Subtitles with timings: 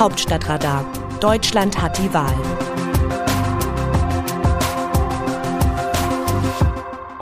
[0.00, 0.90] Hauptstadtradar.
[1.20, 2.34] Deutschland hat die Wahl.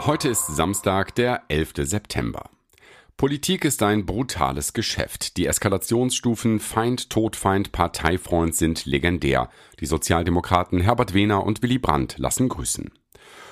[0.06, 1.72] Heute ist Samstag, der 11.
[1.78, 2.50] September.
[3.16, 5.38] Politik ist ein brutales Geschäft.
[5.38, 9.50] Die Eskalationsstufen Feind, Todfeind, Parteifreund sind legendär.
[9.80, 12.92] Die Sozialdemokraten Herbert Wehner und Willy Brandt lassen grüßen.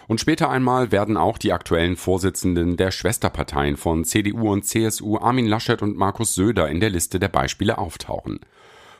[0.06, 5.46] Und später einmal werden auch die aktuellen Vorsitzenden der Schwesterparteien von CDU und CSU Armin
[5.46, 8.38] Laschet und Markus Söder in der Liste der Beispiele auftauchen.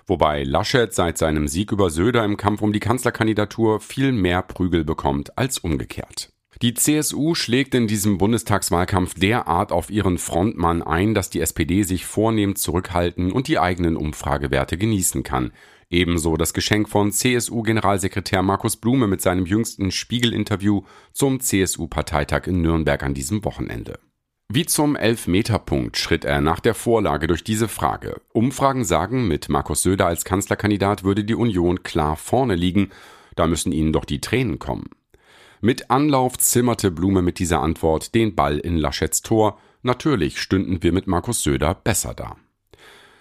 [0.07, 4.85] Wobei Laschet seit seinem Sieg über Söder im Kampf um die Kanzlerkandidatur viel mehr Prügel
[4.85, 6.31] bekommt als umgekehrt.
[6.62, 12.07] Die CSU schlägt in diesem Bundestagswahlkampf derart auf ihren Frontmann ein, dass die SPD sich
[12.07, 15.53] vornehm zurückhalten und die eigenen Umfragewerte genießen kann.
[15.90, 23.03] Ebenso das Geschenk von CSU-Generalsekretär Markus Blume mit seinem jüngsten Spiegel-Interview zum CSU-Parteitag in Nürnberg
[23.03, 23.98] an diesem Wochenende.
[24.49, 28.21] Wie zum Elfmeterpunkt schritt er nach der Vorlage durch diese Frage.
[28.32, 32.91] Umfragen sagen, mit Markus Söder als Kanzlerkandidat würde die Union klar vorne liegen.
[33.35, 34.89] Da müssen ihnen doch die Tränen kommen.
[35.61, 39.59] Mit Anlauf zimmerte Blume mit dieser Antwort den Ball in Laschets Tor.
[39.83, 42.37] Natürlich stünden wir mit Markus Söder besser da.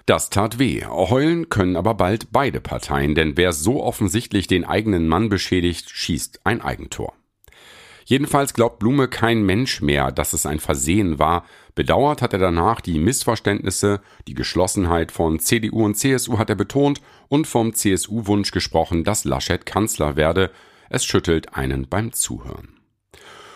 [0.06, 0.86] Das tat weh.
[0.86, 6.42] Heulen können aber bald beide Parteien, denn wer so offensichtlich den eigenen Mann beschädigt, schießt
[6.44, 7.14] ein Eigentor.
[8.08, 11.44] Jedenfalls glaubt Blume kein Mensch mehr, dass es ein Versehen war.
[11.74, 17.02] Bedauert hat er danach die Missverständnisse, die Geschlossenheit von CDU und CSU hat er betont
[17.30, 20.52] und vom CSU-Wunsch gesprochen, dass Laschet Kanzler werde.
[20.88, 22.70] Es schüttelt einen beim Zuhören.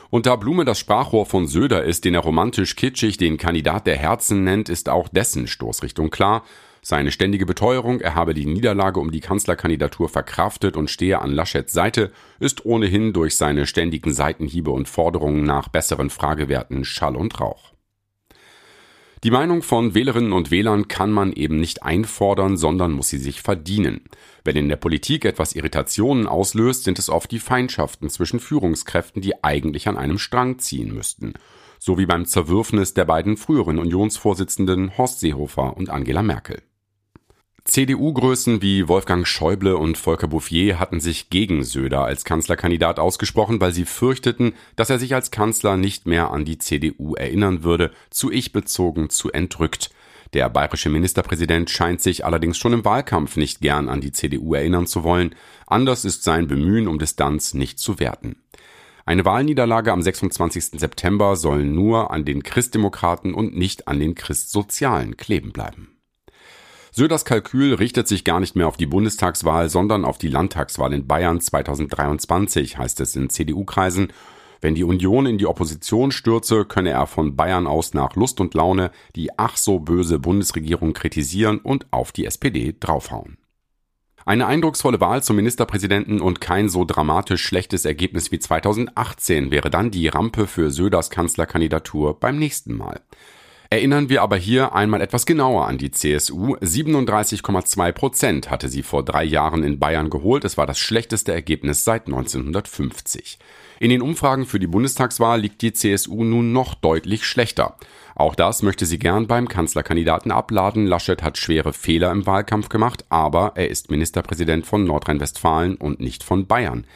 [0.09, 3.97] Und da Blume das Sprachrohr von Söder ist, den er romantisch kitschig den Kandidat der
[3.97, 6.43] Herzen nennt, ist auch dessen Stoßrichtung klar.
[6.89, 11.71] Seine ständige Beteuerung, er habe die Niederlage um die Kanzlerkandidatur verkraftet und stehe an Laschets
[11.71, 17.73] Seite, ist ohnehin durch seine ständigen Seitenhiebe und Forderungen nach besseren Fragewerten Schall und Rauch.
[19.23, 23.43] Die Meinung von Wählerinnen und Wählern kann man eben nicht einfordern, sondern muss sie sich
[23.43, 24.01] verdienen.
[24.43, 29.43] Wenn in der Politik etwas Irritationen auslöst, sind es oft die Feindschaften zwischen Führungskräften, die
[29.43, 31.33] eigentlich an einem Strang ziehen müssten.
[31.77, 36.63] So wie beim Zerwürfnis der beiden früheren Unionsvorsitzenden Horst Seehofer und Angela Merkel.
[37.69, 43.73] CDU-Größen wie Wolfgang Schäuble und Volker Bouffier hatten sich gegen Söder als Kanzlerkandidat ausgesprochen, weil
[43.73, 48.31] sie fürchteten, dass er sich als Kanzler nicht mehr an die CDU erinnern würde, zu
[48.31, 49.91] ich bezogen, zu entrückt.
[50.33, 54.87] Der bayerische Ministerpräsident scheint sich allerdings schon im Wahlkampf nicht gern an die CDU erinnern
[54.87, 55.35] zu wollen.
[55.67, 58.37] Anders ist sein Bemühen um Distanz nicht zu werten.
[59.05, 60.79] Eine Wahlniederlage am 26.
[60.79, 65.98] September soll nur an den Christdemokraten und nicht an den Christsozialen kleben bleiben.
[66.99, 71.07] Söders Kalkül richtet sich gar nicht mehr auf die Bundestagswahl, sondern auf die Landtagswahl in
[71.07, 74.11] Bayern 2023, heißt es in CDU-Kreisen.
[74.59, 78.53] Wenn die Union in die Opposition stürze, könne er von Bayern aus nach Lust und
[78.53, 83.37] Laune die ach so böse Bundesregierung kritisieren und auf die SPD draufhauen.
[84.25, 89.89] Eine eindrucksvolle Wahl zum Ministerpräsidenten und kein so dramatisch schlechtes Ergebnis wie 2018 wäre dann
[89.89, 92.99] die Rampe für Söders Kanzlerkandidatur beim nächsten Mal.
[93.71, 96.55] Erinnern wir aber hier einmal etwas genauer an die CSU.
[96.55, 100.43] 37,2 Prozent hatte sie vor drei Jahren in Bayern geholt.
[100.43, 103.37] Es war das schlechteste Ergebnis seit 1950.
[103.79, 107.77] In den Umfragen für die Bundestagswahl liegt die CSU nun noch deutlich schlechter.
[108.15, 110.87] Auch das möchte sie gern beim Kanzlerkandidaten abladen.
[110.87, 116.23] Laschet hat schwere Fehler im Wahlkampf gemacht, aber er ist Ministerpräsident von Nordrhein-Westfalen und nicht
[116.23, 116.87] von Bayern.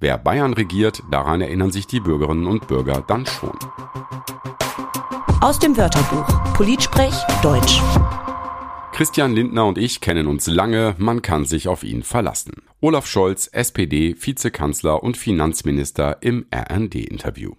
[0.00, 3.58] Wer Bayern regiert, daran erinnern sich die Bürgerinnen und Bürger dann schon.
[5.42, 7.82] Aus dem Wörterbuch Politsprech Deutsch.
[8.92, 12.62] Christian Lindner und ich kennen uns lange, man kann sich auf ihn verlassen.
[12.80, 17.54] Olaf Scholz, SPD, Vizekanzler und Finanzminister im RND-Interview.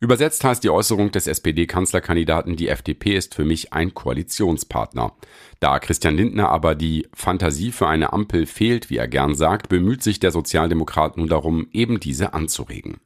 [0.00, 5.12] Übersetzt heißt die Äußerung des SPD-Kanzlerkandidaten, die FDP ist für mich ein Koalitionspartner.
[5.60, 10.02] Da Christian Lindner aber die Fantasie für eine Ampel fehlt, wie er gern sagt, bemüht
[10.02, 12.96] sich der Sozialdemokrat nun darum, eben diese anzuregen.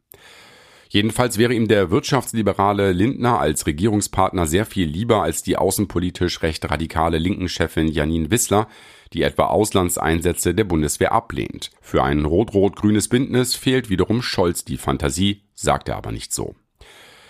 [0.95, 6.71] Jedenfalls wäre ihm der wirtschaftsliberale Lindner als Regierungspartner sehr viel lieber als die außenpolitisch recht
[6.71, 8.69] radikale linken Chefin Janine Wissler,
[9.13, 11.73] die etwa Auslandseinsätze der Bundeswehr ablehnt.
[11.81, 16.55] Für ein rot-rot-grünes Bündnis fehlt wiederum Scholz die Fantasie, sagt er aber nicht so.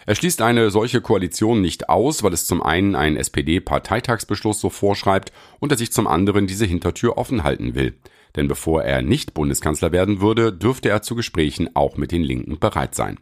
[0.05, 5.32] Er schließt eine solche Koalition nicht aus, weil es zum einen einen SPD-Parteitagsbeschluss so vorschreibt
[5.58, 7.94] und er sich zum anderen diese Hintertür offen halten will.
[8.37, 12.58] Denn bevor er nicht Bundeskanzler werden würde, dürfte er zu Gesprächen auch mit den Linken
[12.58, 13.19] bereit sein.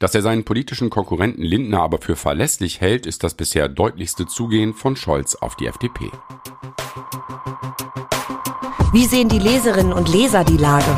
[0.00, 4.74] Dass er seinen politischen Konkurrenten Lindner aber für verlässlich hält, ist das bisher deutlichste Zugehen
[4.74, 6.10] von Scholz auf die FDP.
[8.92, 10.96] Wie sehen die Leserinnen und Leser die Lage?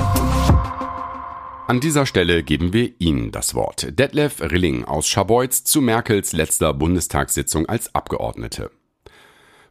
[1.68, 3.98] An dieser Stelle geben wir Ihnen das Wort.
[3.98, 8.70] Detlef Rilling aus Scharbeutz zu Merkels letzter Bundestagssitzung als Abgeordnete.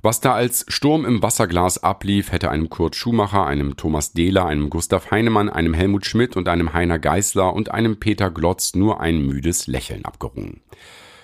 [0.05, 4.69] Was da als Sturm im Wasserglas ablief, hätte einem Kurt Schumacher, einem Thomas Dehler, einem
[4.69, 9.25] Gustav Heinemann, einem Helmut Schmidt und einem Heiner Geißler und einem Peter Glotz nur ein
[9.25, 10.61] müdes Lächeln abgerungen.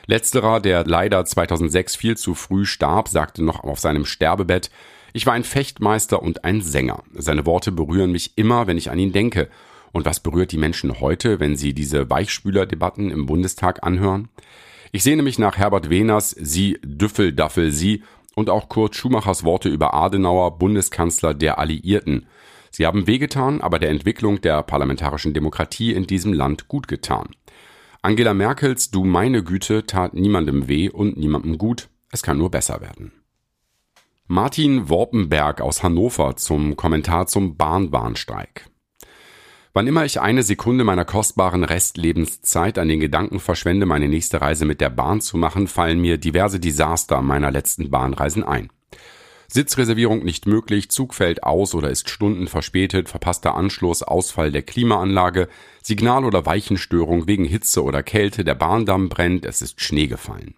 [0.08, 4.72] Letzterer, der leider 2006 viel zu früh starb, sagte noch auf seinem Sterbebett,
[5.14, 7.04] ich war ein Fechtmeister und ein Sänger.
[7.14, 9.50] Seine Worte berühren mich immer, wenn ich an ihn denke.
[9.92, 14.30] Und was berührt die Menschen heute, wenn sie diese Weichspülerdebatten im Bundestag anhören?
[14.92, 18.04] Ich sehne mich nach Herbert Wehners Sie Düffeldaffel Sie
[18.36, 22.28] und auch Kurt Schumachers Worte über Adenauer, Bundeskanzler der Alliierten.
[22.70, 27.30] Sie haben wehgetan, aber der Entwicklung der parlamentarischen Demokratie in diesem Land gut getan.
[28.02, 31.90] Angela Merkels Du meine Güte tat niemandem weh und niemandem gut.
[32.12, 33.12] Es kann nur besser werden.
[34.28, 38.71] Martin Worpenberg aus Hannover zum Kommentar zum Bahnbahnsteig.
[39.74, 44.66] Wann immer ich eine Sekunde meiner kostbaren Restlebenszeit an den Gedanken verschwende, meine nächste Reise
[44.66, 48.70] mit der Bahn zu machen, fallen mir diverse Desaster meiner letzten Bahnreisen ein.
[49.48, 55.48] Sitzreservierung nicht möglich, Zug fällt aus oder ist Stunden verspätet, verpasster Anschluss, Ausfall der Klimaanlage,
[55.82, 60.56] Signal- oder Weichenstörung wegen Hitze oder Kälte, der Bahndamm brennt, es ist Schnee gefallen.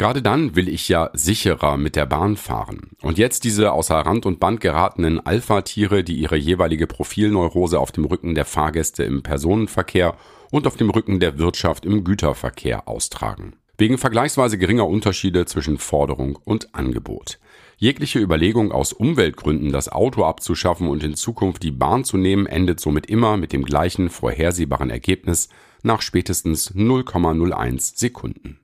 [0.00, 2.88] Gerade dann will ich ja sicherer mit der Bahn fahren.
[3.02, 8.06] Und jetzt diese außer Rand und Band geratenen Alpha-Tiere, die ihre jeweilige Profilneurose auf dem
[8.06, 10.16] Rücken der Fahrgäste im Personenverkehr
[10.50, 13.56] und auf dem Rücken der Wirtschaft im Güterverkehr austragen.
[13.76, 17.38] Wegen vergleichsweise geringer Unterschiede zwischen Forderung und Angebot.
[17.76, 22.80] Jegliche Überlegung aus Umweltgründen, das Auto abzuschaffen und in Zukunft die Bahn zu nehmen, endet
[22.80, 25.50] somit immer mit dem gleichen vorhersehbaren Ergebnis
[25.82, 28.59] nach spätestens 0,01 Sekunden.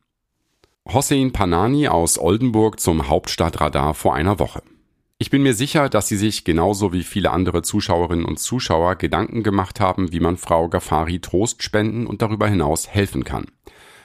[0.88, 4.62] Hossein Panani aus Oldenburg zum Hauptstadtradar vor einer Woche.
[5.18, 9.42] Ich bin mir sicher, dass Sie sich genauso wie viele andere Zuschauerinnen und Zuschauer Gedanken
[9.42, 13.46] gemacht haben, wie man Frau Gafari Trost spenden und darüber hinaus helfen kann.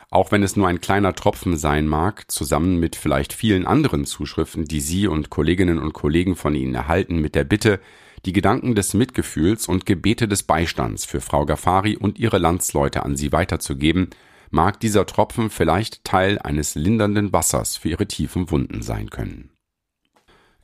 [0.10, 4.66] Auch wenn es nur ein kleiner Tropfen sein mag, zusammen mit vielleicht vielen anderen Zuschriften,
[4.66, 7.80] die Sie und Kolleginnen und Kollegen von Ihnen erhalten, mit der Bitte,
[8.25, 13.16] die Gedanken des Mitgefühls und Gebete des Beistands für Frau Gafari und ihre Landsleute an
[13.16, 14.10] Sie weiterzugeben,
[14.51, 19.50] mag dieser Tropfen vielleicht Teil eines lindernden Wassers für ihre tiefen Wunden sein können.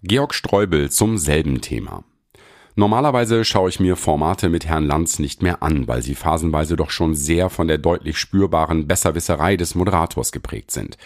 [0.04, 2.04] Georg Streubel zum selben Thema.
[2.76, 6.92] Normalerweise schaue ich mir Formate mit Herrn Lanz nicht mehr an, weil sie phasenweise doch
[6.92, 10.98] schon sehr von der deutlich spürbaren Besserwisserei des Moderators geprägt sind.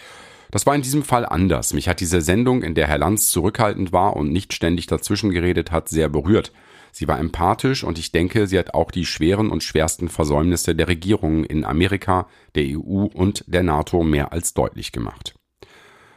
[0.50, 1.72] Das war in diesem Fall anders.
[1.72, 5.72] Mich hat diese Sendung, in der Herr Lanz zurückhaltend war und nicht ständig dazwischen geredet
[5.72, 6.52] hat, sehr berührt.
[6.92, 10.88] Sie war empathisch und ich denke, sie hat auch die schweren und schwersten Versäumnisse der
[10.88, 15.34] Regierungen in Amerika, der EU und der NATO mehr als deutlich gemacht.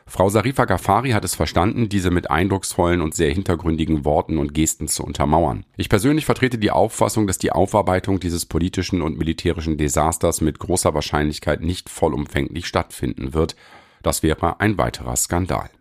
[0.07, 4.87] Frau Sarifa Ghaffari hat es verstanden, diese mit eindrucksvollen und sehr hintergründigen Worten und Gesten
[4.87, 5.65] zu untermauern.
[5.77, 10.93] Ich persönlich vertrete die Auffassung, dass die Aufarbeitung dieses politischen und militärischen Desasters mit großer
[10.93, 13.55] Wahrscheinlichkeit nicht vollumfänglich stattfinden wird.
[14.03, 15.71] Das wäre ein weiterer Skandal.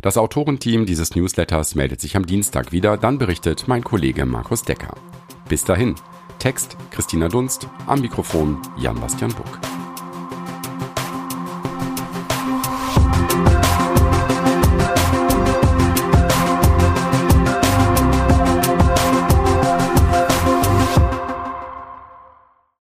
[0.00, 4.94] Das Autorenteam dieses Newsletters meldet sich am Dienstag wieder, dann berichtet mein Kollege Markus Decker.
[5.48, 5.94] Bis dahin,
[6.38, 9.81] Text Christina Dunst, am Mikrofon Jan-Bastian Buck.